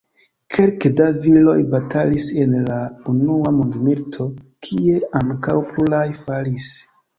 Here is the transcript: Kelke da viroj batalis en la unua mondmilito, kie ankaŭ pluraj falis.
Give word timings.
Kelke 0.53 0.89
da 1.01 1.09
viroj 1.25 1.53
batalis 1.73 2.25
en 2.45 2.57
la 2.71 2.79
unua 3.13 3.53
mondmilito, 3.59 4.29
kie 4.71 4.99
ankaŭ 5.23 5.59
pluraj 5.71 6.05
falis. 6.27 6.69